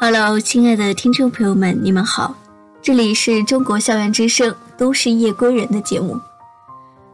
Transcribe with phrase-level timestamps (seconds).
[0.00, 2.32] Hello，亲爱的听众朋友们，你们好，
[2.80, 6.16] 这里是中国校园之声都市夜归人的节目。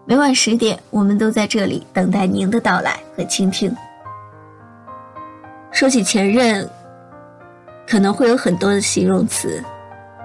[0.04, 3.74] 每晚十点，我们都在这里等待您的到来和倾听。
[5.72, 6.68] 说起前任，
[7.88, 9.64] 可能会有很多的形容词，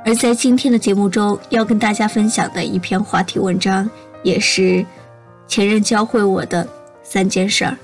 [0.04, 3.90] 而在今天的节目中要跟大家分享的一篇话题文章，
[4.22, 4.86] 也是
[5.48, 6.68] 前任教会我的
[7.04, 7.78] 三件事儿。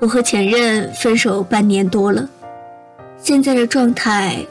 [0.00, 2.26] 我和前任分手半年多了，
[3.18, 4.44] 现在的状态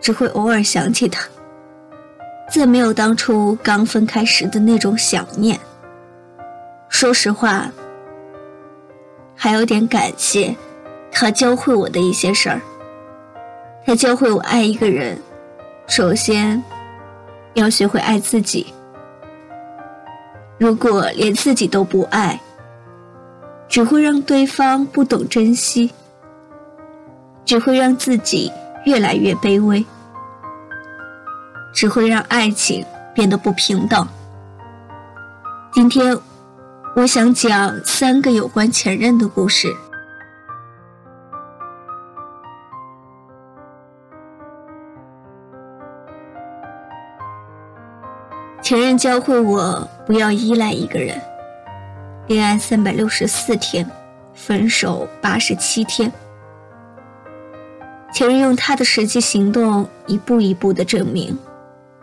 [0.00, 1.28] 只会偶尔想起他，
[2.48, 5.58] 再没有当初刚分开时的那种想念。
[6.88, 7.68] 说实话，
[9.34, 10.54] 还有点感谢
[11.10, 12.60] 他教会我的一些事儿。
[13.84, 15.18] 他教会我爱一个人，
[15.88, 16.62] 首先
[17.54, 18.72] 要学会爱自己。
[20.58, 22.40] 如果连自己都不爱，
[23.72, 25.90] 只会让对方不懂珍惜，
[27.42, 28.52] 只会让自己
[28.84, 29.82] 越来越卑微，
[31.72, 32.84] 只会让爱情
[33.14, 34.06] 变得不平等。
[35.72, 36.14] 今天，
[36.94, 39.74] 我想讲三个有关前任的故事。
[48.60, 51.18] 前任教会我不要依赖一个人。
[52.28, 53.88] 恋爱三百六十四天，
[54.32, 56.10] 分手八十七天。
[58.14, 61.36] 前任用他的实际行动，一步一步的证明，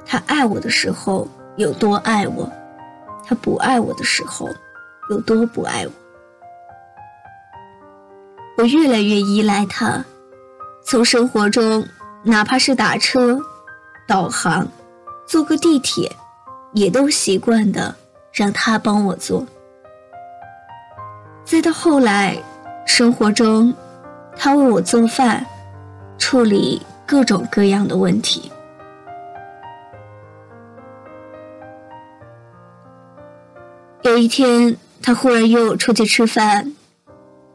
[0.06, 1.25] 他爱我的时候
[1.56, 2.52] 有多爱我，
[3.25, 4.50] 他不爱我的时候
[5.09, 5.92] 有多不爱我。
[8.58, 10.03] 我越来越依赖他，
[10.84, 11.88] 从生活中，
[12.23, 13.40] 哪怕是打车、
[14.06, 14.67] 导航、
[15.25, 16.12] 坐个地铁，
[16.73, 17.95] 也都习惯的
[18.34, 19.47] 让他帮我做。
[21.50, 22.38] 再到后来，
[22.85, 23.73] 生活中，
[24.38, 25.44] 他为我做饭，
[26.19, 28.51] 处理各种各样的问题。
[34.03, 36.75] 有一天，他忽然约我出去吃饭，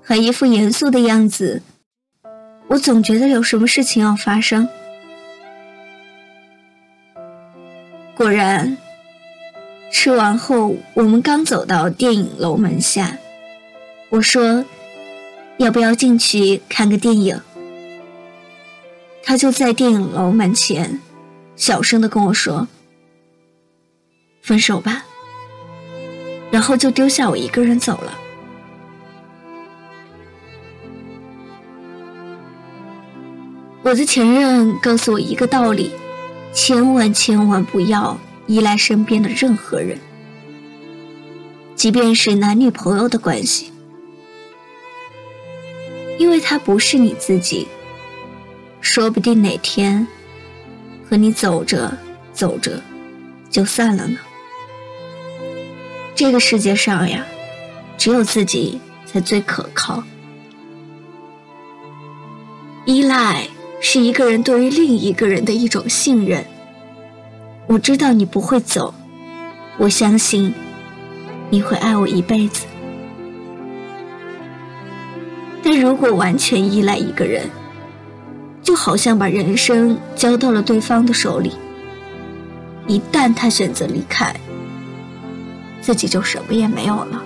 [0.03, 1.63] 还一副严肃的样子，
[2.67, 4.69] 我总觉得有什么事情要发生。
[8.17, 8.77] 果然，
[9.93, 13.17] 吃完后，我们刚走到电影楼门下。
[14.15, 14.65] 我说
[15.59, 17.41] ：“要不要进去看个电影？”
[19.25, 21.01] 他就在电影楼门前，
[21.57, 22.69] 小声的跟我说
[24.41, 25.05] ：“分手吧。”
[26.53, 28.17] 然后就丢下我一个人走了。
[33.83, 35.91] 我的前任告诉我一个道理：
[36.53, 38.17] 千万千万不要
[38.47, 39.99] 依赖身边的任何人，
[41.75, 43.74] 即便是男女朋友的关系。
[46.19, 47.67] 因为他不是你自己，
[48.81, 50.07] 说不定哪天
[51.09, 51.97] 和你走着
[52.33, 52.81] 走着
[53.51, 54.19] 就散了呢。
[56.15, 57.27] 这个世界上呀，
[57.99, 60.03] 只有自己才最可靠。
[62.85, 63.49] 依赖
[63.81, 66.45] 是一个人对于另一个人的一种信任。
[67.67, 68.95] 我知道你不会走，
[69.79, 70.53] 我相信
[71.51, 72.67] 你会爱我一辈子。
[75.65, 77.49] 但如果完全依赖一个人，
[78.63, 81.53] 就好像把人生交到了对方的手里。
[82.87, 84.35] 一旦他选择离开，
[85.81, 87.23] 自己就什么也没有了。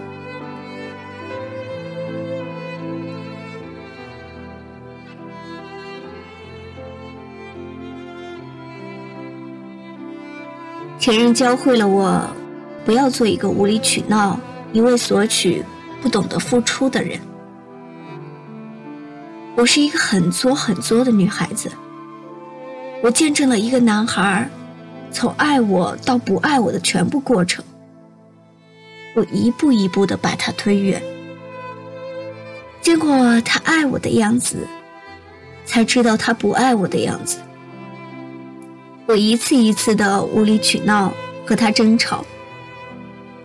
[11.01, 12.23] 前任教会了我，
[12.85, 14.39] 不要做一个无理取闹、
[14.73, 15.65] 一味索取、
[16.01, 17.19] 不懂得付出的人。
[19.59, 21.69] 我是一个很作很作的女孩子，
[23.03, 24.49] 我见证了一个男孩
[25.11, 27.65] 从爱我到不爱我的全部过程，
[29.17, 31.03] 我一步一步的把他推远，
[32.81, 34.59] 见过他爱我的样子，
[35.65, 37.39] 才知道他不爱我的样子。
[39.07, 41.13] 我一次一次的无理取闹
[41.45, 42.25] 和他争吵，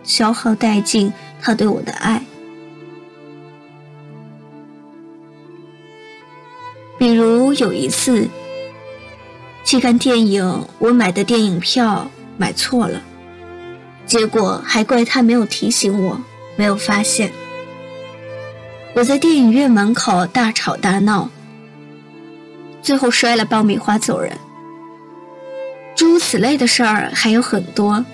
[0.03, 1.11] 消耗殆尽
[1.41, 2.23] 他对我的爱。
[7.03, 8.29] 比如有一次
[9.65, 13.01] 去看电影，我买的电影票买错了，
[14.05, 16.17] 结果还怪他没有提醒我，
[16.55, 17.33] 没有发现。
[18.95, 21.29] 我在电影院门口大吵大闹，
[22.81, 24.37] 最后摔了爆米花走人。
[25.97, 28.05] 诸如此类的事儿还有很多，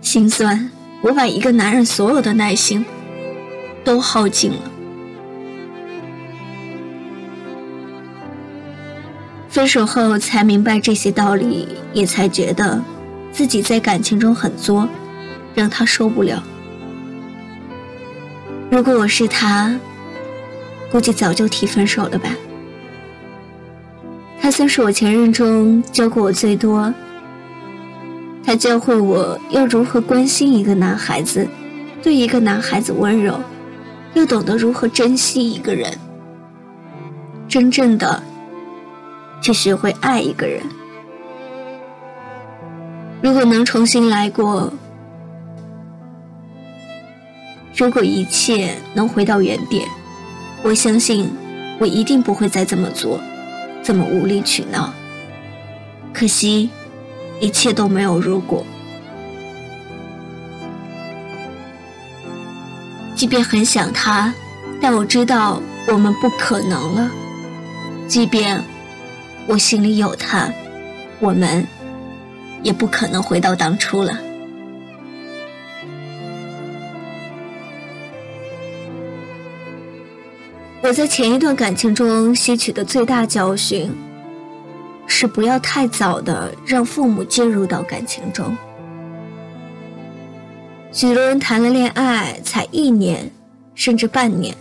[0.00, 0.70] 心酸。
[1.02, 2.86] 我把一个男人所有的耐心
[3.82, 4.70] 都耗尽了。
[9.60, 12.82] 分手后才明白这些道理，也才觉得
[13.30, 14.88] 自己在感情中很作，
[15.54, 16.42] 让他受不了。
[18.70, 19.78] 如果我是他，
[20.90, 22.30] 估计早就提分手了吧。
[24.40, 26.90] 他算是我前任中教过我最多。
[28.42, 31.46] 他教会我要如何关心一个男孩子，
[32.02, 33.38] 对一个男孩子温柔，
[34.14, 35.92] 又懂得如何珍惜一个人，
[37.46, 38.22] 真正的。
[39.40, 40.62] 去学会爱一个人。
[43.22, 44.72] 如果能重新来过，
[47.76, 49.86] 如果一切能回到原点，
[50.62, 51.30] 我相信
[51.78, 53.20] 我一定不会再这么做，
[53.82, 54.92] 这么无理取闹。
[56.12, 56.70] 可惜，
[57.40, 58.64] 一切都没有如果。
[63.14, 64.32] 即便很想他，
[64.80, 67.10] 但我知道我们不可能了。
[68.06, 68.62] 即便。
[69.46, 70.52] 我心里有他，
[71.18, 71.66] 我们
[72.62, 74.16] 也不可能回到当初了。
[80.82, 83.92] 我在前一段感情中吸取的最大教训，
[85.06, 88.56] 是不要太早的让父母介入到感情中。
[90.90, 93.30] 许多人谈了恋爱才一年，
[93.74, 94.56] 甚至半年，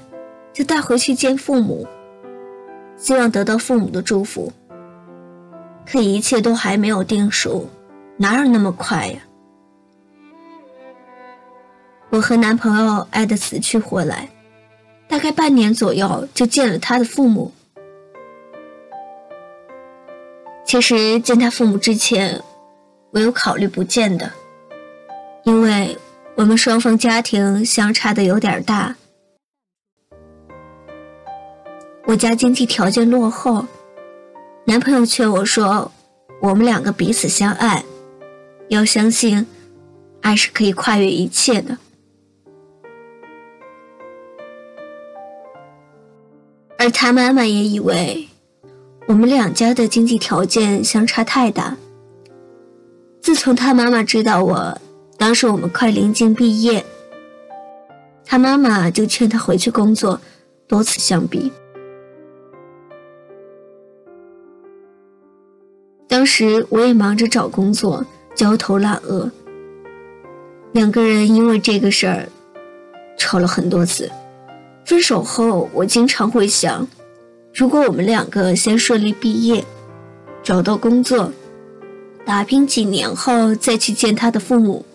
[0.52, 1.88] 就带回去见父母，
[2.98, 4.52] 希望得到父母的祝福。
[5.92, 7.68] 可一切都还没有定数，
[8.18, 9.20] 哪有那么快呀？
[12.12, 14.30] 我和男朋友爱得死去活来，
[15.08, 17.52] 大概半年左右就见了他的父母。
[20.64, 22.40] 其实见他父母之前，
[23.10, 24.32] 我有考虑不见的，
[25.44, 25.98] 因为
[26.36, 28.96] 我们双方家庭相差的有点大，
[32.06, 33.66] 我家经济条件落后。
[34.70, 35.92] 男朋友劝我说
[36.40, 37.84] ：“我们两个彼此相爱，
[38.68, 39.48] 要相信，
[40.22, 41.76] 爱是可以跨越一切的。”
[46.78, 48.28] 而他妈妈也以为，
[49.08, 51.76] 我们两家的经济条件相差太大。
[53.22, 54.80] 自从他妈妈知道我，
[55.18, 56.86] 当时我们快临近毕业，
[58.24, 60.22] 他妈妈就劝他回去工作，
[60.68, 61.52] 多次相逼。
[66.20, 68.06] 当时我也忙着找工作，
[68.36, 69.32] 焦头烂额。
[70.74, 72.28] 两个人因为这个事儿
[73.18, 74.12] 吵了很多次。
[74.84, 76.86] 分手后，我经常会想，
[77.54, 79.64] 如果我们两个先顺利毕业，
[80.44, 81.32] 找到工作，
[82.26, 84.86] 打拼几年后再去见他的父母，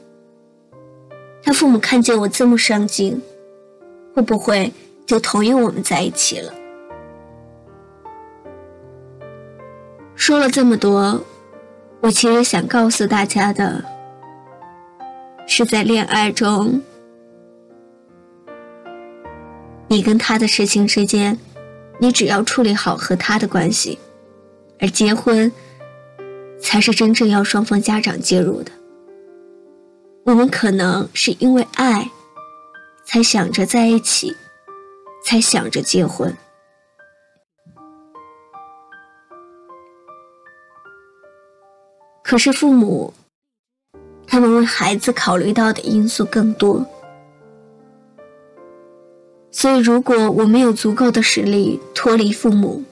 [1.43, 3.19] 他父母看见我这么上进，
[4.15, 4.71] 会不会
[5.07, 6.53] 就同意我们在一起了？
[10.27, 11.23] 说了这么多，
[12.01, 13.85] 我其实想告诉大家的，
[15.47, 16.81] 是在恋爱中，
[19.87, 21.39] 你跟他的事情之间，
[21.99, 23.99] 你只要处理好和他的关系，
[24.81, 25.53] 而结婚，
[26.59, 28.73] 才是真正要双方家长介入的。
[30.25, 32.11] 我们可能是因为爱，
[33.05, 34.35] 才想着在一起，
[35.23, 36.35] 才想着结婚。
[42.25, 43.13] 可是父母，
[44.27, 46.85] 他们为孩子考虑到的因素更多，
[49.51, 52.83] 所以如果我没有足够的实力脱离父母，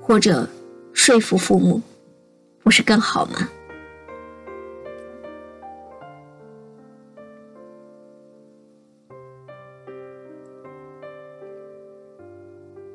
[0.00, 0.48] 或者
[0.94, 1.82] 说服父母，
[2.64, 3.50] 不是更好吗？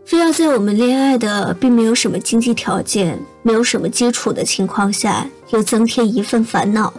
[0.05, 6.91] 非要在我们恋爱的并没有什么经济条件、没有什么基础的情况下，又增添一份烦恼，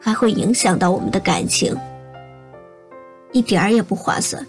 [0.00, 1.72] 还会影响到我们的感情，
[3.30, 4.44] 一点儿也不划算。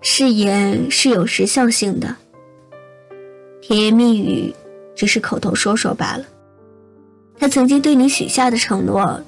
[0.00, 2.14] 誓言是有时效性的，
[3.60, 4.54] 甜言蜜语
[4.94, 6.24] 只是口头说说罢了。
[7.36, 9.20] 他曾经对你许下的承诺。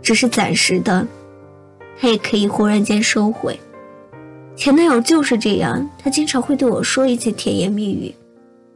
[0.00, 1.04] 只是暂时的，
[1.98, 3.58] 他也可以忽然间收回。
[4.56, 8.12] 前男友就是这样，他经常会对我说一些甜言蜜语，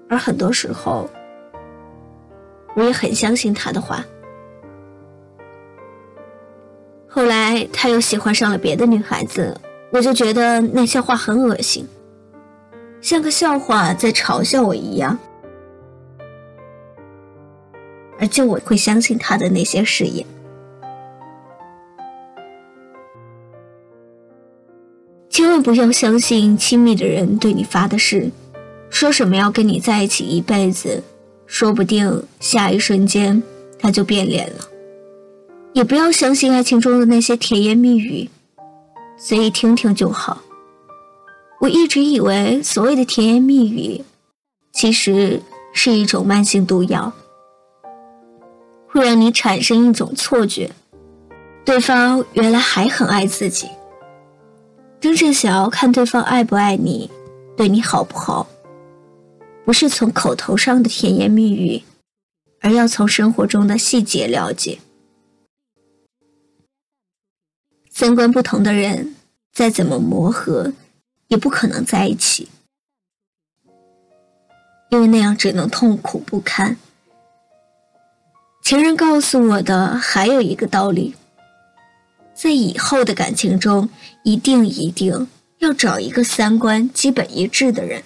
[0.09, 1.09] 而很多时候，
[2.77, 4.05] 我也很相信他的话。
[7.09, 9.59] 后来他又喜欢上了别的女孩子，
[9.91, 11.89] 我就觉得那些话很恶心，
[13.01, 15.19] 像个笑话在嘲笑我一样。
[18.19, 20.25] 而就我会相信他的那些誓言。
[25.63, 28.31] 不要相信亲密的人对你发的誓，
[28.91, 31.03] 说什么要跟你在一起一辈子，
[31.47, 33.43] 说不定下一瞬间
[33.79, 34.67] 他就变脸了。
[35.73, 38.29] 也不要相信爱情中的那些甜言蜜语，
[39.17, 40.43] 随意听听就好。
[41.61, 44.03] 我一直以为所谓的甜言蜜语，
[44.73, 45.41] 其实
[45.73, 47.13] 是一种慢性毒药，
[48.89, 50.71] 会让你产生一种错觉，
[51.65, 53.69] 对方原来还很爱自己。
[55.01, 57.11] 真正想要看对方爱不爱你，
[57.57, 58.47] 对你好不好，
[59.65, 61.83] 不是从口头上的甜言蜜语，
[62.61, 64.79] 而要从生活中的细节了解。
[67.91, 69.17] 三观不同的人，
[69.53, 70.75] 再怎么磨合，
[71.29, 72.49] 也不可能在一起，
[74.91, 76.77] 因为那样只能痛苦不堪。
[78.63, 81.15] 前任告诉我的还有一个道理：
[82.41, 83.91] 在以后的感情中，
[84.23, 85.29] 一定一定
[85.59, 88.03] 要找一个三观基本一致的人，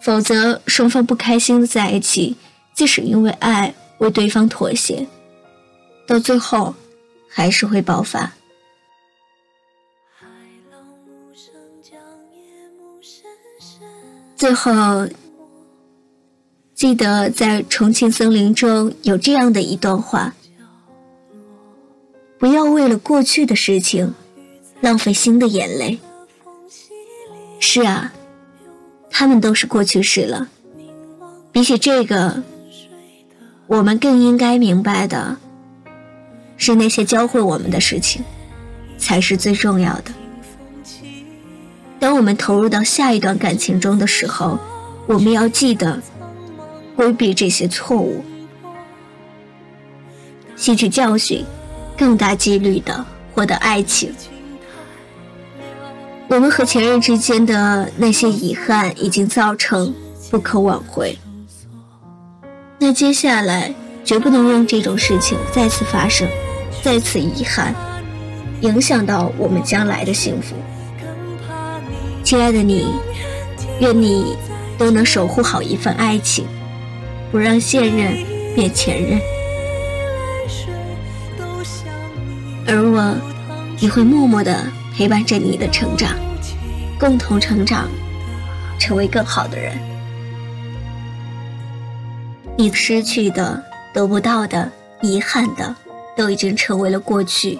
[0.00, 2.36] 否则双方不开心的在一起，
[2.74, 5.06] 即使因为爱为对方妥协，
[6.06, 6.74] 到最后。
[7.30, 8.32] 还是会爆发。
[14.34, 15.06] 最后，
[16.74, 20.34] 记得在《重庆森林》中有这样的一段话：
[22.38, 24.14] 不要为了过去的事情
[24.80, 25.98] 浪费新的眼泪。
[27.60, 28.12] 是啊，
[29.10, 30.48] 他们都是过去式了。
[31.50, 32.42] 比起这个，
[33.66, 35.36] 我们更应该明白的。
[36.56, 38.22] 是那些教会我们的事情，
[38.98, 40.12] 才是最重要的。
[42.00, 44.58] 当我们投入到下一段感情中的时候，
[45.06, 46.00] 我们要记得
[46.94, 48.24] 规避这些错误，
[50.56, 51.44] 吸取教训，
[51.98, 54.14] 更大几率的获得爱情。
[56.28, 59.92] 我们和前任之间的那些遗憾已经造成
[60.30, 61.18] 不可挽回，
[62.78, 63.74] 那接下来
[64.04, 66.28] 绝不能让这种事情再次发生。
[66.80, 67.74] 再次遗憾，
[68.60, 70.54] 影响到我们将来的幸福。
[72.22, 72.92] 亲爱的你，
[73.80, 74.36] 愿你
[74.78, 76.46] 都能守护好一份爱情，
[77.32, 78.16] 不让现任
[78.54, 79.20] 变前任。
[82.68, 83.16] 而我
[83.80, 86.14] 也会默默的陪伴着你的成长，
[87.00, 87.88] 共同成长，
[88.78, 89.76] 成为更好的人。
[92.56, 94.70] 你失去的、得不到的、
[95.00, 95.74] 遗憾的。
[96.18, 97.56] 都已经成为了过去，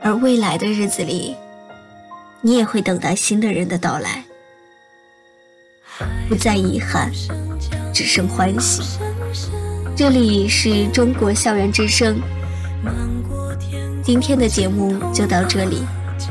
[0.00, 1.36] 而未来的日子里，
[2.40, 4.24] 你也会等待新的人的到来，
[6.28, 7.08] 不再遗憾，
[7.94, 8.98] 只剩欢喜。
[9.94, 12.20] 这里是中国校园之声，
[14.02, 15.82] 今天的节目就到这里，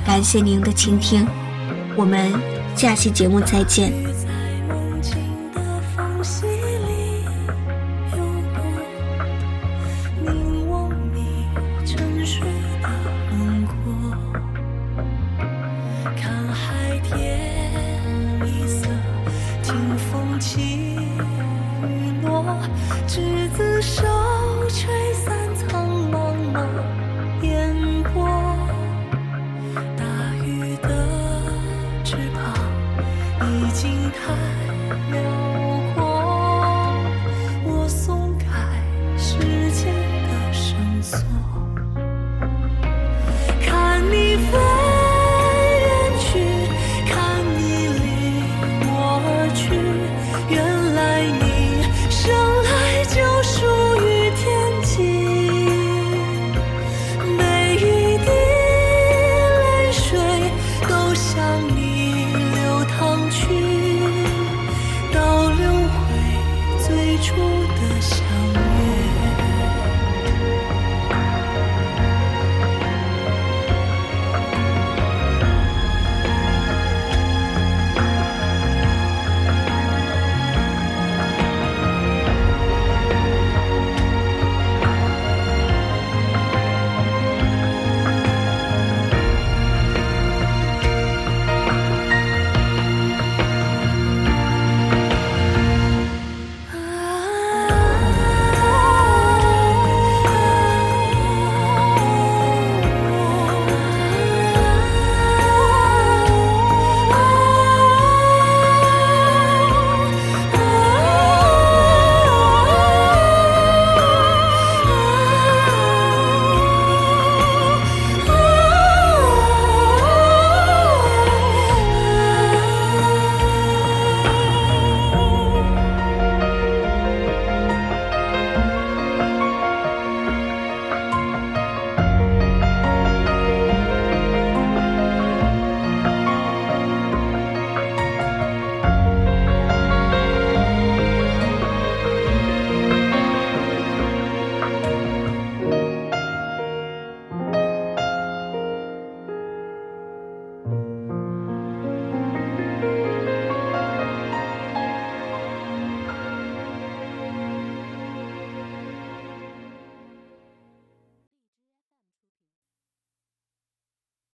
[0.06, 1.26] 感谢您的倾听，
[1.96, 2.32] 我们
[2.76, 4.11] 下期节目再见。